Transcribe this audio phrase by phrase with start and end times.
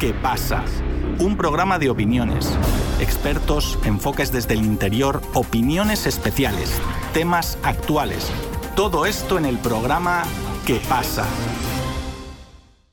[0.00, 0.64] ¿Qué pasa?
[1.18, 2.58] Un programa de opiniones,
[3.02, 6.80] expertos, enfoques desde el interior, opiniones especiales,
[7.12, 8.32] temas actuales.
[8.74, 10.22] Todo esto en el programa
[10.66, 11.26] ¿Qué pasa?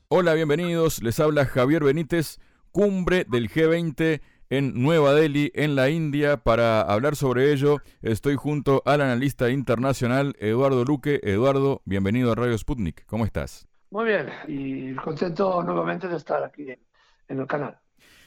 [0.08, 1.02] Hola, bienvenidos.
[1.02, 2.40] Les habla Javier Benítez,
[2.72, 4.20] cumbre del G20
[4.50, 6.36] en Nueva Delhi, en la India.
[6.36, 11.20] Para hablar sobre ello, estoy junto al analista internacional Eduardo Luque.
[11.22, 13.06] Eduardo, bienvenido a Radio Sputnik.
[13.06, 13.66] ¿Cómo estás?
[13.90, 16.66] Muy bien, y contento nuevamente de estar aquí
[17.28, 17.78] en el canal.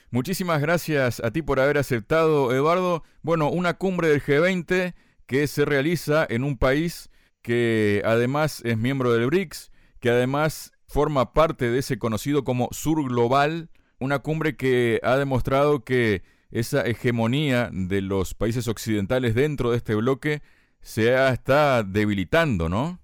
[0.10, 3.04] Muchísimas gracias a ti por haber aceptado, Eduardo.
[3.22, 4.94] Bueno, una cumbre del G20
[5.26, 7.10] que se realiza en un país
[7.42, 13.04] que además es miembro del BRICS, que además forma parte de ese conocido como Sur
[13.08, 13.70] Global,
[14.00, 19.96] una cumbre que ha demostrado que esa hegemonía de los países occidentales dentro de este
[19.96, 20.42] bloque
[20.82, 23.00] se está debilitando, ¿no?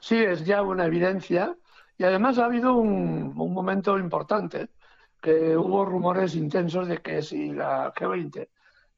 [0.00, 1.56] Sí, es ya una evidencia
[1.98, 4.68] y además ha habido un, momento importante,
[5.20, 8.48] que hubo rumores intensos de que si la G20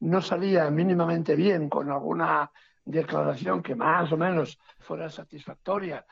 [0.01, 2.51] no salía mínimamente bien con alguna
[2.85, 6.05] declaración que más o menos fuera satisfactoria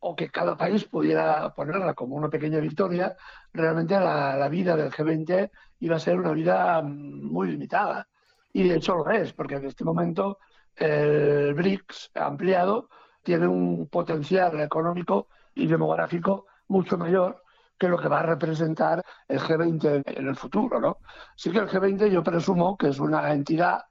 [0.00, 3.16] o que cada país pudiera ponerla como una pequeña victoria,
[3.52, 8.06] realmente la, vida del G20 iba a ser una vida muy limitada.
[8.52, 10.38] Y de hecho lo es, porque en este momento
[10.76, 12.90] el BRICS ampliado
[13.22, 17.43] tiene un potencial económico y demográfico mucho mayor
[17.78, 20.98] que lo que va a representar el G20 en el futuro, ¿no?
[21.34, 23.82] Así que el G20 yo presumo que es una entidad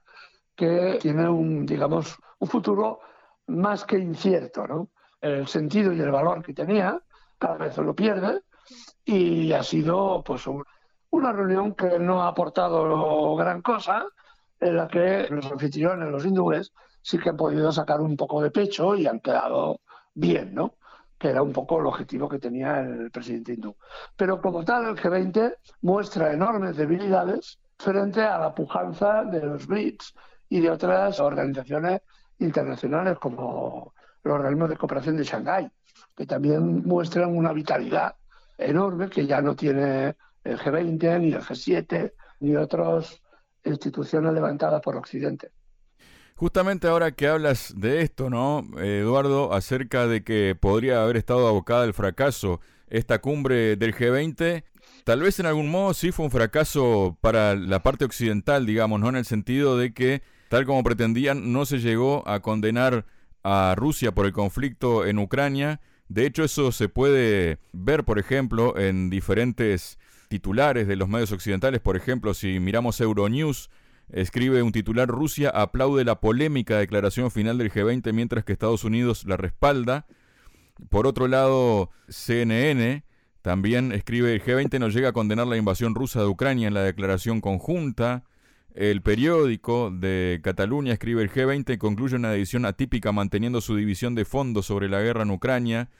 [0.54, 3.00] que tiene un, digamos, un futuro
[3.48, 4.88] más que incierto, ¿no?
[5.20, 7.00] El sentido y el valor que tenía
[7.38, 8.42] cada vez lo pierde
[9.04, 10.44] y ha sido, pues,
[11.10, 14.06] una reunión que no ha aportado gran cosa,
[14.60, 18.50] en la que los anfitriones, los hindúes, sí que han podido sacar un poco de
[18.50, 19.80] pecho y han quedado
[20.14, 20.76] bien, ¿no?
[21.24, 23.74] Que era un poco el objetivo que tenía el presidente hindú.
[24.14, 30.14] Pero como tal, el G20 muestra enormes debilidades frente a la pujanza de los BRICS
[30.50, 32.02] y de otras organizaciones
[32.40, 35.70] internacionales como el organismo de cooperación de Shanghái,
[36.14, 38.16] que también muestran una vitalidad
[38.58, 43.22] enorme que ya no tiene el G20, ni el G7, ni otras
[43.64, 45.52] instituciones levantadas por Occidente.
[46.36, 51.84] Justamente ahora que hablas de esto, ¿no, Eduardo, acerca de que podría haber estado abocada
[51.84, 54.64] al fracaso esta cumbre del G20,
[55.04, 59.08] tal vez en algún modo sí fue un fracaso para la parte occidental, digamos, ¿no?
[59.10, 63.06] En el sentido de que, tal como pretendían, no se llegó a condenar
[63.44, 65.80] a Rusia por el conflicto en Ucrania.
[66.08, 71.80] De hecho, eso se puede ver, por ejemplo, en diferentes titulares de los medios occidentales.
[71.80, 73.70] Por ejemplo, si miramos Euronews,
[74.10, 79.24] Escribe un titular, Rusia aplaude la polémica declaración final del G20 mientras que Estados Unidos
[79.26, 80.06] la respalda.
[80.90, 83.04] Por otro lado, CNN
[83.42, 86.82] también escribe, el G20 no llega a condenar la invasión rusa de Ucrania en la
[86.82, 88.24] declaración conjunta.
[88.74, 94.24] El periódico de Cataluña escribe, el G20 concluye una edición atípica manteniendo su división de
[94.24, 95.90] fondos sobre la guerra en Ucrania.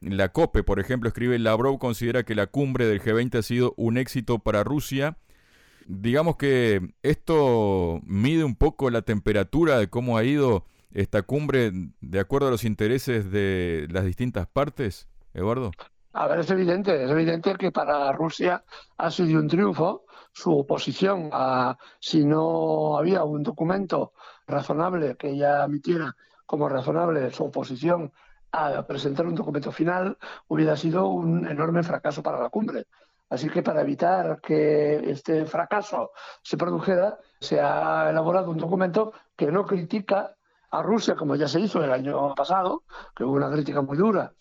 [0.00, 3.98] La COPE, por ejemplo, escribe, Lavrov considera que la cumbre del G20 ha sido un
[3.98, 5.16] éxito para Rusia
[5.86, 12.20] Digamos que esto mide un poco la temperatura de cómo ha ido esta cumbre de
[12.20, 15.72] acuerdo a los intereses de las distintas partes, Eduardo.
[16.12, 18.62] A ver, es evidente, es evidente que para Rusia
[18.98, 24.12] ha sido un triunfo su oposición a si no había un documento
[24.46, 26.16] razonable que ella admitiera
[26.46, 28.12] como razonable su oposición
[28.50, 32.86] a presentar un documento final, hubiera sido un enorme fracaso para la cumbre.
[33.32, 36.10] Así que para evitar que este fracaso
[36.42, 40.36] se produjera, se ha elaborado un documento que no critica
[40.70, 42.82] a Rusia, como ya se hizo el año pasado,
[43.16, 44.34] que hubo una crítica muy dura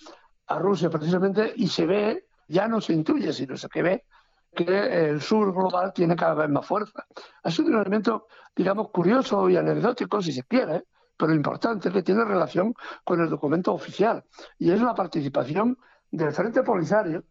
[0.47, 4.05] a Rusia precisamente, y se ve, ya no se intuye, sino se que ve
[4.53, 7.05] que el sur global tiene cada vez más fuerza.
[7.43, 10.83] Ha sido un elemento, digamos, curioso y anecdótico, si se quiere,
[11.15, 12.73] pero importante, que tiene relación
[13.05, 14.25] con el documento oficial,
[14.59, 15.77] y es la participación
[16.11, 17.23] del Frente Polisario,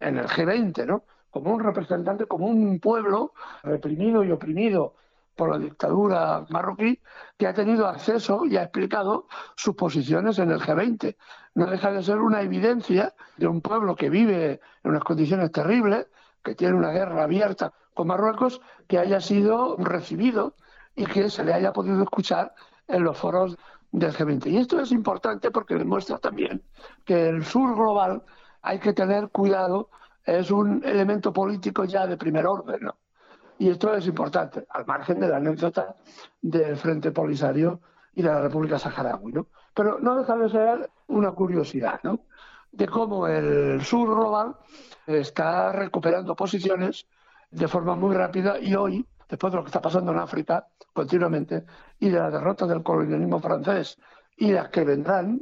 [0.00, 1.04] en el G20, ¿no?
[1.30, 4.94] Como un representante, como un pueblo reprimido y oprimido
[5.36, 7.00] por la dictadura marroquí,
[7.36, 11.16] que ha tenido acceso y ha explicado sus posiciones en el G20.
[11.54, 16.08] No deja de ser una evidencia de un pueblo que vive en unas condiciones terribles,
[16.42, 20.54] que tiene una guerra abierta con Marruecos, que haya sido recibido
[20.96, 22.52] y que se le haya podido escuchar
[22.88, 23.56] en los foros
[23.92, 24.50] del G20.
[24.50, 26.62] Y esto es importante porque demuestra también
[27.04, 28.24] que el sur global
[28.68, 29.88] hay que tener cuidado,
[30.24, 32.96] es un elemento político ya de primer orden, ¿no?
[33.58, 35.96] Y esto es importante, al margen de la anécdota
[36.40, 37.80] del Frente Polisario
[38.14, 39.46] y de la República Saharaui, ¿no?
[39.74, 42.20] Pero no deja de ser una curiosidad, ¿no?
[42.70, 44.56] de cómo el sur global
[45.06, 47.06] está recuperando posiciones
[47.50, 51.64] de forma muy rápida y hoy, después de lo que está pasando en África continuamente
[51.98, 53.98] y de la derrota del colonialismo francés
[54.36, 55.40] y las que vendrán,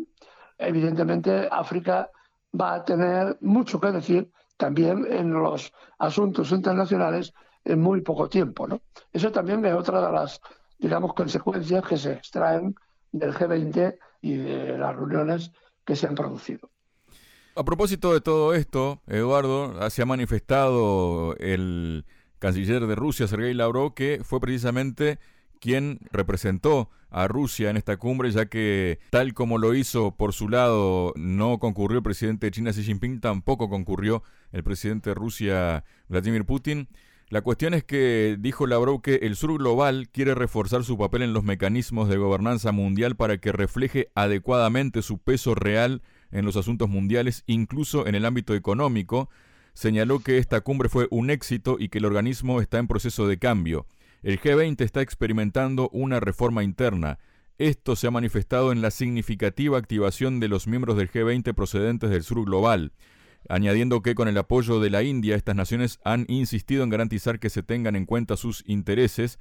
[0.56, 2.10] evidentemente África
[2.58, 8.66] va a tener mucho que decir también en los asuntos internacionales en muy poco tiempo.
[8.66, 8.80] ¿no?
[9.12, 10.40] Eso también es otra de las,
[10.78, 12.74] digamos, consecuencias que se extraen
[13.12, 15.52] del G20 y de las reuniones
[15.84, 16.70] que se han producido.
[17.54, 22.04] A propósito de todo esto, Eduardo, se ha manifestado el
[22.38, 25.18] canciller de Rusia, Sergei Lavrov, que fue precisamente
[25.60, 30.48] quien representó a Rusia en esta cumbre, ya que tal como lo hizo por su
[30.48, 34.22] lado, no concurrió el presidente de China Xi Jinping, tampoco concurrió
[34.52, 36.88] el presidente de Rusia Vladimir Putin.
[37.28, 41.32] La cuestión es que dijo Lavrov que el sur global quiere reforzar su papel en
[41.32, 46.88] los mecanismos de gobernanza mundial para que refleje adecuadamente su peso real en los asuntos
[46.88, 49.28] mundiales, incluso en el ámbito económico.
[49.74, 53.38] Señaló que esta cumbre fue un éxito y que el organismo está en proceso de
[53.38, 53.86] cambio.
[54.22, 57.18] El G20 está experimentando una reforma interna.
[57.58, 62.22] Esto se ha manifestado en la significativa activación de los miembros del G20 procedentes del
[62.22, 62.92] sur global,
[63.48, 67.50] añadiendo que con el apoyo de la India estas naciones han insistido en garantizar que
[67.50, 69.38] se tengan en cuenta sus intereses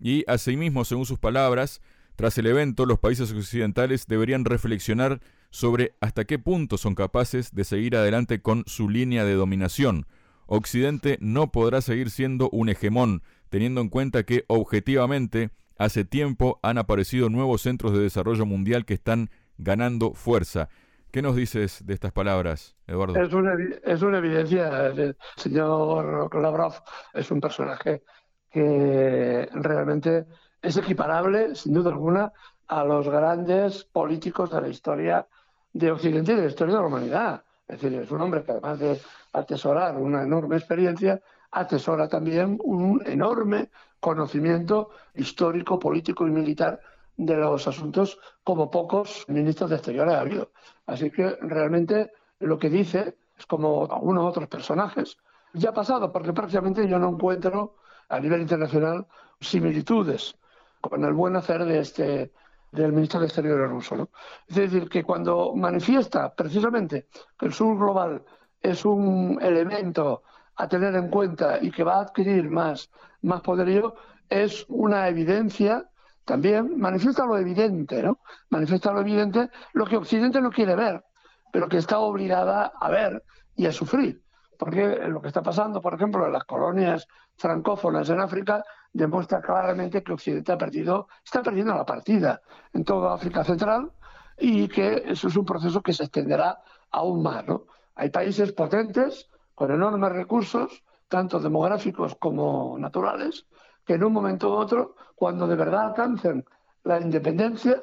[0.00, 1.80] y asimismo, según sus palabras,
[2.16, 5.20] tras el evento los países occidentales deberían reflexionar
[5.50, 10.06] sobre hasta qué punto son capaces de seguir adelante con su línea de dominación.
[10.46, 16.78] Occidente no podrá seguir siendo un hegemón, teniendo en cuenta que objetivamente hace tiempo han
[16.78, 19.28] aparecido nuevos centros de desarrollo mundial que están
[19.58, 20.70] ganando fuerza.
[21.10, 23.14] ¿Qué nos dices de estas palabras, Eduardo?
[23.14, 24.86] Es una, evidencia.
[24.86, 26.72] El señor Lavrov
[27.12, 28.02] es un personaje
[28.50, 30.24] que realmente
[30.62, 32.32] es equiparable, sin duda alguna,
[32.68, 35.26] a los grandes políticos de la historia
[35.74, 37.44] de Occidente y de la historia de la humanidad.
[37.68, 38.98] Es decir, es un hombre que además de
[39.34, 41.20] atesorar una enorme experiencia,
[41.52, 43.70] atesora también un enorme
[44.00, 46.80] conocimiento histórico, político y militar
[47.16, 50.50] de los asuntos como pocos ministros de Exteriores ha habido.
[50.86, 52.10] Así que realmente
[52.40, 55.18] lo que dice es como algunos otros personajes.
[55.52, 57.76] Ya pasado, porque prácticamente yo no encuentro
[58.08, 59.06] a nivel internacional
[59.40, 60.34] similitudes
[60.80, 62.32] con el buen hacer de este
[62.72, 64.08] del ministro de Exteriores ruso.
[64.48, 67.06] Es decir, que cuando manifiesta precisamente
[67.38, 68.24] que el sur global
[68.62, 70.22] es un elemento
[70.62, 72.90] a tener en cuenta y que va a adquirir más,
[73.22, 73.96] más poderío,
[74.28, 75.88] es una evidencia
[76.24, 78.20] también, manifiesta lo evidente, ¿no?
[78.50, 81.04] Manifiesta lo evidente, lo que Occidente no quiere ver,
[81.52, 83.24] pero que está obligada a ver
[83.56, 84.22] y a sufrir.
[84.56, 88.62] Porque lo que está pasando, por ejemplo, en las colonias francófonas en África,
[88.92, 92.40] demuestra claramente que Occidente ha perdido, está perdiendo la partida
[92.72, 93.90] en toda África Central
[94.38, 96.60] y que eso es un proceso que se extenderá
[96.92, 97.44] aún más.
[97.48, 97.64] ¿no?
[97.96, 103.46] Hay países potentes con enormes recursos, tanto demográficos como naturales,
[103.84, 106.44] que en un momento u otro, cuando de verdad alcancen
[106.84, 107.80] la independencia,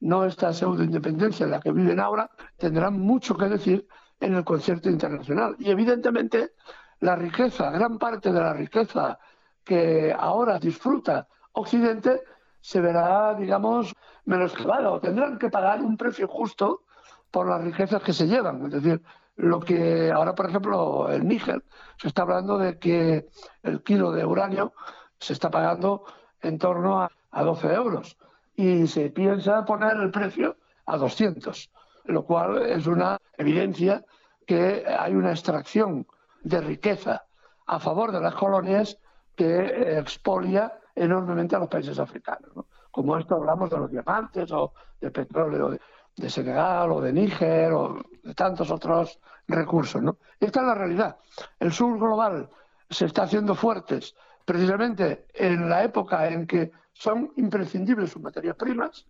[0.00, 3.86] no esta pseudo independencia en la que viven ahora, tendrán mucho que decir
[4.20, 5.56] en el concierto internacional.
[5.58, 6.52] Y evidentemente
[7.00, 9.18] la riqueza, gran parte de la riqueza
[9.64, 12.22] que ahora disfruta Occidente,
[12.60, 16.82] se verá, digamos, menoscabada o tendrán que pagar un precio justo
[17.30, 18.66] por las riquezas que se llevan.
[18.66, 19.02] Es decir,
[19.36, 21.62] lo que ahora, por ejemplo, en Níger
[21.98, 23.28] se está hablando de que
[23.62, 24.72] el kilo de uranio
[25.18, 26.04] se está pagando
[26.40, 28.16] en torno a, a 12 euros
[28.54, 30.56] y se piensa poner el precio
[30.86, 31.70] a 200,
[32.04, 34.04] lo cual es una evidencia
[34.46, 36.06] que hay una extracción
[36.42, 37.26] de riqueza
[37.66, 38.98] a favor de las colonias
[39.34, 42.52] que expolia enormemente a los países africanos.
[42.90, 45.76] Como esto hablamos de los diamantes o del petróleo
[46.16, 50.02] de, Senegal o de Níger o de tantos otros recursos.
[50.02, 50.18] ¿no?
[50.40, 51.16] Esta es la realidad.
[51.60, 52.48] El sur global
[52.90, 59.06] se está haciendo fuertes precisamente en la época en que son imprescindibles sus materias primas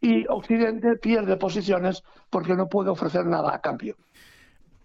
[0.00, 3.96] y Occidente pierde posiciones porque no puede ofrecer nada a cambio.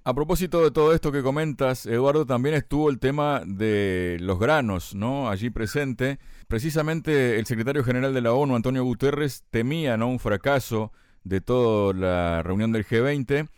[0.07, 4.93] A propósito de todo esto que comentas, Eduardo, también estuvo el tema de los granos,
[4.93, 5.29] ¿no?
[5.29, 6.19] Allí presente.
[6.47, 10.07] Precisamente el secretario general de la ONU, Antonio Guterres, temía, ¿no?
[10.07, 10.91] Un fracaso
[11.25, 13.49] de toda la reunión del G20,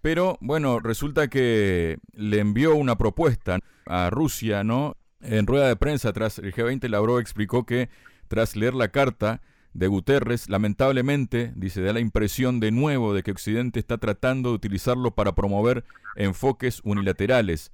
[0.00, 4.96] pero bueno, resulta que le envió una propuesta a Rusia, ¿no?
[5.20, 7.88] En rueda de prensa tras el G20, Lavrov explicó que
[8.28, 9.40] tras leer la carta,
[9.74, 14.54] de Guterres, lamentablemente, dice, da la impresión de nuevo de que Occidente está tratando de
[14.54, 17.72] utilizarlo para promover enfoques unilaterales.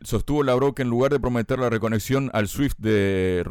[0.00, 3.44] Sostuvo Lavrov que en lugar de prometer la reconexión al SWIFT de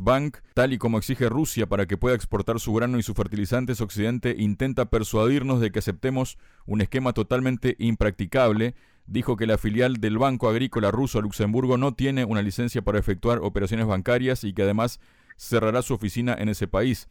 [0.00, 3.80] Bank, tal y como exige Rusia para que pueda exportar su grano y sus fertilizantes,
[3.80, 8.76] Occidente intenta persuadirnos de que aceptemos un esquema totalmente impracticable.
[9.06, 13.00] Dijo que la filial del Banco Agrícola Ruso a Luxemburgo no tiene una licencia para
[13.00, 15.00] efectuar operaciones bancarias y que además
[15.36, 17.08] cerrará su oficina en ese país.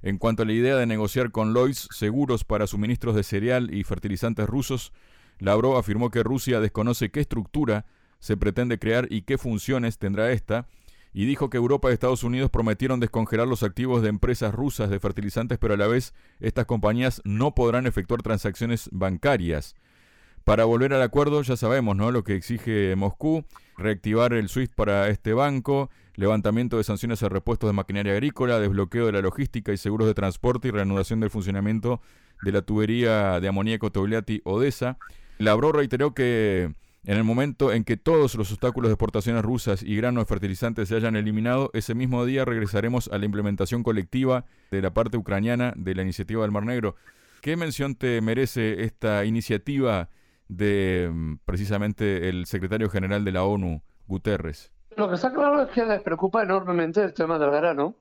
[0.00, 3.82] En cuanto a la idea de negociar con Lloyds seguros para suministros de cereal y
[3.82, 4.92] fertilizantes rusos,
[5.40, 7.84] Lavrov afirmó que Rusia desconoce qué estructura
[8.18, 10.66] se pretende crear y qué funciones tendrá esta,
[11.12, 15.00] y dijo que Europa y Estados Unidos prometieron descongelar los activos de empresas rusas de
[15.00, 19.74] fertilizantes, pero a la vez estas compañías no podrán efectuar transacciones bancarias.
[20.44, 22.10] Para volver al acuerdo, ya sabemos ¿no?
[22.10, 23.44] lo que exige Moscú,
[23.76, 29.06] reactivar el SWIFT para este banco, levantamiento de sanciones a repuestos de maquinaria agrícola, desbloqueo
[29.06, 32.00] de la logística y seguros de transporte y reanudación del funcionamiento
[32.42, 34.98] de la tubería de amoníaco Togliatti-Odessa.
[35.38, 36.72] Lavrov reiteró que
[37.04, 40.96] en el momento en que todos los obstáculos de exportaciones rusas y granos fertilizantes se
[40.96, 45.94] hayan eliminado, ese mismo día regresaremos a la implementación colectiva de la parte ucraniana de
[45.94, 46.96] la iniciativa del Mar Negro.
[47.40, 50.10] ¿Qué mención te merece esta iniciativa
[50.48, 54.72] de mm, precisamente el secretario general de la ONU, Guterres?
[54.98, 57.98] Lo que está claro es que les preocupa enormemente el tema del verano,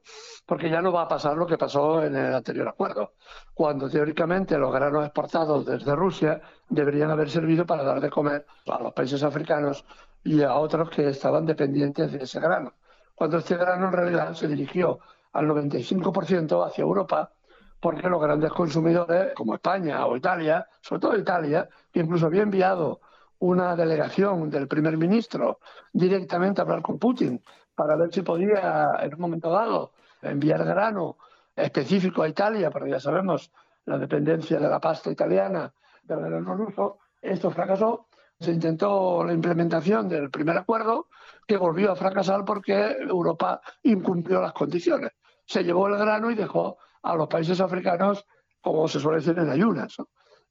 [0.47, 3.13] porque ya no va a pasar lo que pasó en el anterior acuerdo,
[3.53, 8.81] cuando teóricamente los granos exportados desde Rusia deberían haber servido para dar de comer a
[8.81, 9.85] los países africanos
[10.23, 12.73] y a otros que estaban dependientes de ese grano.
[13.13, 14.97] Cuando este grano en realidad se dirigió
[15.33, 17.31] al 95% hacia Europa,
[17.79, 23.01] porque los grandes consumidores, como España o Italia, sobre todo Italia, que incluso había enviado
[23.39, 25.59] una delegación del primer ministro
[25.93, 27.41] directamente a hablar con Putin
[27.75, 31.17] para ver si podía, en un momento dado, enviar grano
[31.55, 33.51] específico a Italia, porque ya sabemos
[33.85, 35.71] la dependencia de la pasta italiana
[36.03, 36.99] del grano ruso.
[37.21, 38.07] Esto fracasó.
[38.39, 41.07] Se intentó la implementación del primer acuerdo,
[41.47, 45.11] que volvió a fracasar porque Europa incumplió las condiciones.
[45.45, 48.25] Se llevó el grano y dejó a los países africanos,
[48.61, 49.97] como se suele decir, en ayunas.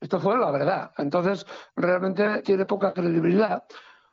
[0.01, 0.93] Esto fue la verdad.
[0.99, 3.65] Entonces, realmente tiene poca credibilidad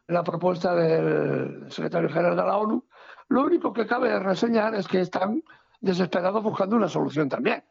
[0.08, 2.86] la propuesta del secretario general de la ONU.
[3.30, 5.44] Lo único que cabe reseñar es que están
[5.80, 7.63] desesperados buscando una solución también.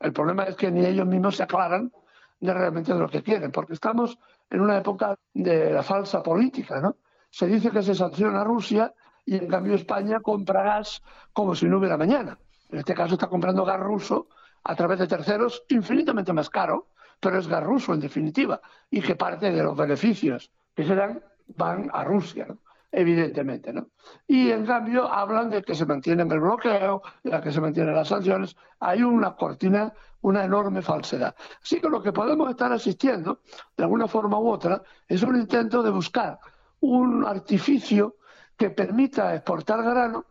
[0.00, 1.92] El problema es que ni ellos mismos se aclaran
[2.40, 4.18] de realmente de lo que quieren, porque estamos
[4.50, 6.96] en una época de la falsa política, ¿no?
[7.30, 8.94] Se dice que se sanciona a Rusia
[9.24, 12.38] y en cambio España compra gas como si no hubiera mañana.
[12.70, 14.28] En este caso está comprando gas ruso
[14.64, 16.88] a través de terceros infinitamente más caro
[17.20, 18.60] pero es gas ruso en definitiva,
[18.90, 21.22] y que parte de los beneficios que se dan
[21.56, 22.46] van a Rusia,
[22.92, 23.72] evidentemente.
[23.72, 23.88] ¿no?
[24.26, 28.08] Y en cambio hablan de que se mantiene el bloqueo, de que se mantienen las
[28.08, 28.56] sanciones.
[28.80, 31.34] Hay una cortina, una enorme falsedad.
[31.62, 33.40] Así que lo que podemos estar asistiendo,
[33.76, 36.38] de alguna forma u otra, es un intento de buscar
[36.80, 38.16] un artificio
[38.56, 40.26] que permita exportar grano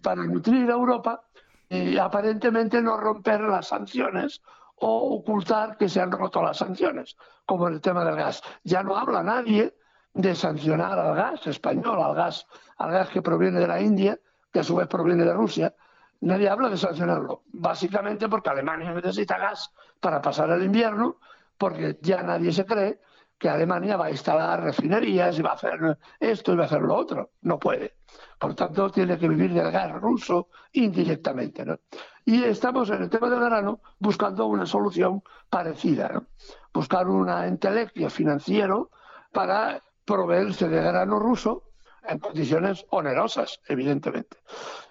[0.00, 1.22] para nutrir a Europa
[1.68, 4.42] y aparentemente no romper las sanciones
[4.84, 8.42] o ocultar que se han roto las sanciones, como en el tema del gas.
[8.64, 9.76] Ya no habla nadie
[10.12, 12.46] de sancionar al gas español, al gas,
[12.78, 14.18] al gas que proviene de la India,
[14.52, 15.74] que a su vez proviene de Rusia.
[16.20, 21.18] Nadie habla de sancionarlo, básicamente porque Alemania necesita gas para pasar el invierno,
[21.56, 23.00] porque ya nadie se cree
[23.42, 26.80] que Alemania va a instalar refinerías y va a hacer esto y va a hacer
[26.80, 27.30] lo otro.
[27.40, 27.96] No puede.
[28.38, 31.64] Por tanto, tiene que vivir del gas ruso indirectamente.
[32.24, 36.22] Y estamos en el tema del grano buscando una solución parecida,
[36.72, 38.92] buscar un entelequio financiero
[39.32, 41.64] para proveerse de grano ruso
[42.04, 44.36] en condiciones onerosas, evidentemente.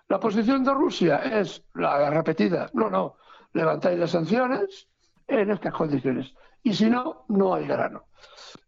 [0.09, 3.15] La posición de Rusia es la repetida, no, no,
[3.53, 4.89] levantáis las sanciones
[5.25, 6.33] en estas condiciones.
[6.63, 8.05] Y si no, no hay grano.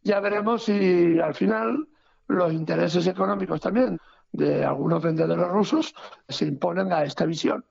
[0.02, 1.88] Ya veremos si al final
[2.28, 4.00] los intereses económicos también
[4.32, 5.94] de algunos vendedores rusos
[6.28, 7.66] se imponen a esta visión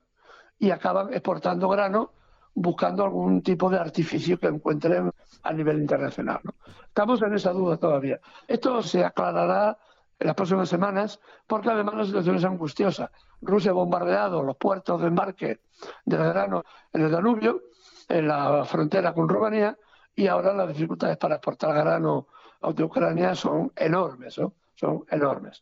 [0.57, 2.11] y acaban exportando grano
[2.55, 5.11] buscando algún tipo de artificio que encuentren
[5.41, 6.39] a nivel internacional.
[6.87, 8.19] Estamos en esa duda todavía.
[8.47, 9.77] Esto se aclarará
[10.19, 13.11] en las próximas semanas porque además la situación es angustiosa.
[13.41, 15.61] Rusia ha bombardeado los puertos de embarque
[16.05, 16.63] del grano
[16.93, 17.61] en el Danubio,
[18.07, 19.77] en la frontera con Rumanía,
[20.15, 22.27] y ahora las dificultades para exportar grano
[22.75, 24.35] de Ucrania son enormes,
[24.75, 25.61] son enormes.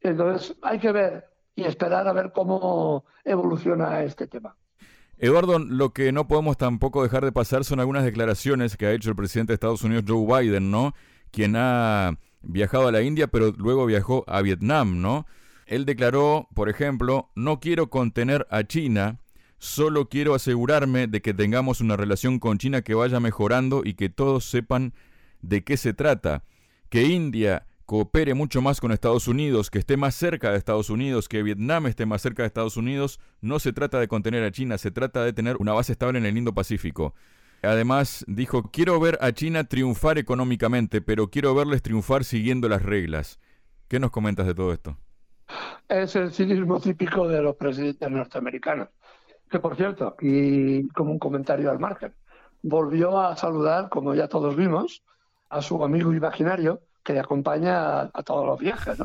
[0.00, 4.56] Entonces hay que ver y esperar a ver cómo evoluciona este tema.
[5.18, 9.08] Eduardo, lo que no podemos tampoco dejar de pasar son algunas declaraciones que ha hecho
[9.08, 10.94] el presidente de Estados Unidos, Joe Biden, ¿no?
[11.30, 15.26] Quien ha viajado a la India, pero luego viajó a Vietnam, ¿no?
[15.64, 19.18] Él declaró, por ejemplo, no quiero contener a China,
[19.66, 24.08] solo quiero asegurarme de que tengamos una relación con China que vaya mejorando y que
[24.08, 24.94] todos sepan
[25.42, 26.44] de qué se trata.
[26.88, 31.28] Que India coopere mucho más con Estados Unidos, que esté más cerca de Estados Unidos,
[31.28, 34.78] que Vietnam esté más cerca de Estados Unidos, no se trata de contener a China,
[34.78, 37.14] se trata de tener una base estable en el Indo-Pacífico.
[37.62, 43.40] Además, dijo, quiero ver a China triunfar económicamente, pero quiero verles triunfar siguiendo las reglas.
[43.88, 44.98] ¿Qué nos comentas de todo esto?
[45.88, 48.88] Es el cinismo típico de los presidentes norteamericanos.
[49.50, 52.14] Que por cierto, y como un comentario al margen,
[52.62, 55.02] volvió a saludar, como ya todos vimos,
[55.48, 58.98] a su amigo imaginario que le acompaña a, todos los viajes.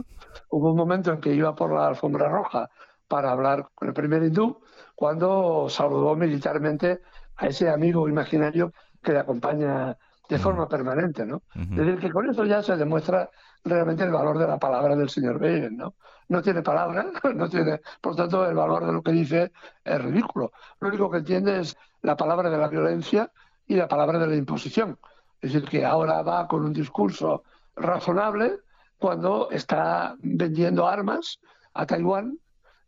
[0.49, 2.69] Hubo un momento en que iba por la alfombra roja
[3.07, 4.59] para hablar con el primer hindú,
[4.95, 7.01] cuando saludó militarmente
[7.35, 9.97] a ese amigo imaginario que le acompaña
[10.29, 11.43] de forma permanente, ¿no?
[11.53, 13.29] Es decir, que con eso ya se demuestra
[13.65, 15.95] realmente el valor de la palabra del señor Biden, ¿no?
[16.31, 19.51] No tiene palabra, no tiene, por tanto, el valor de lo que dice
[19.83, 20.53] es ridículo.
[20.79, 23.29] Lo único que entiende es la palabra de la violencia
[23.67, 24.97] y la palabra de la imposición.
[25.41, 27.43] Es decir, que ahora va con un discurso
[27.75, 28.59] razonable
[28.97, 31.37] cuando está vendiendo armas
[31.73, 32.39] a Taiwán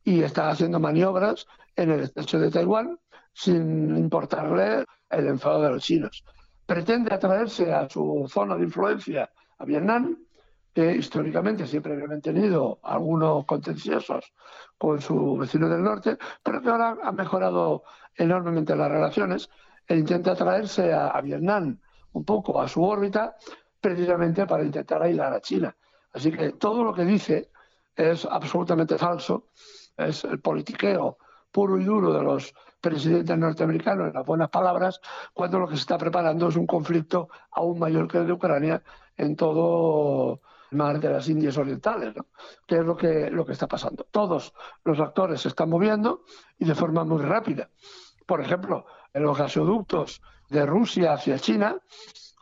[0.05, 1.45] y está haciendo maniobras
[1.75, 2.97] en el estrecho de Taiwán
[3.33, 6.23] sin importarle el enfado de los chinos.
[6.65, 10.17] Pretende atraerse a su zona de influencia a Vietnam,
[10.73, 14.33] que históricamente siempre había mantenido algunos contenciosos
[14.77, 17.83] con su vecino del norte, pero que ahora ha mejorado
[18.15, 19.49] enormemente las relaciones
[19.87, 21.79] e intenta atraerse a, a Vietnam
[22.13, 23.35] un poco a su órbita
[23.79, 25.75] precisamente para intentar aislar a China.
[26.13, 27.51] Así que todo lo que dice
[27.95, 29.49] es absolutamente falso,
[29.97, 31.17] es el politiqueo
[31.51, 34.99] puro y duro de los presidentes norteamericanos, en las buenas palabras,
[35.33, 38.83] cuando lo que se está preparando es un conflicto aún mayor que el de Ucrania
[39.15, 40.41] en todo
[40.73, 42.27] mar de las Indias Orientales, ¿no?
[42.65, 44.05] que es lo que, lo que está pasando.
[44.09, 44.53] Todos
[44.83, 46.23] los actores se están moviendo
[46.57, 47.69] y de forma muy rápida.
[48.25, 51.77] Por ejemplo, en los gasoductos de Rusia hacia China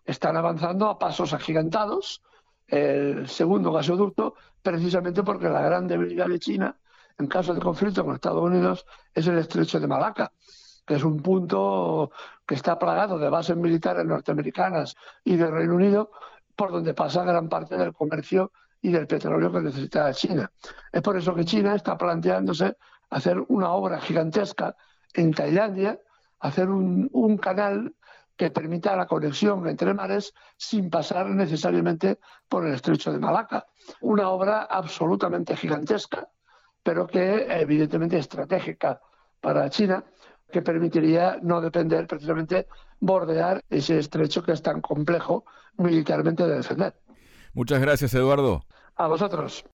[0.05, 2.21] están avanzando a pasos agigantados.
[2.67, 6.77] El segundo gasoducto, precisamente porque la gran debilidad de China
[7.21, 10.31] en caso de conflicto con Estados Unidos es el estrecho de Malaca,
[10.85, 12.11] que es un punto
[12.45, 16.11] que está plagado de bases militares norteamericanas y del Reino Unido,
[16.61, 18.51] por donde pasa gran parte del comercio
[18.83, 20.51] y del petróleo que necesita China.
[20.91, 22.77] Es por eso que China está planteándose
[23.09, 24.75] hacer una obra gigantesca
[25.15, 25.99] en Tailandia,
[26.39, 27.95] hacer un, canal
[28.37, 33.65] que permita la conexión entre mares sin pasar necesariamente por el estrecho de Malaca.
[34.01, 36.29] Una obra absolutamente gigantesca
[36.83, 39.01] pero que evidentemente estratégica
[39.39, 40.03] para China,
[40.51, 42.67] que permitiría no depender precisamente
[42.99, 45.45] bordear ese estrecho que es tan complejo
[45.77, 46.93] militarmente de defender.
[47.53, 48.65] Muchas gracias, Eduardo.
[48.95, 49.65] A vosotros.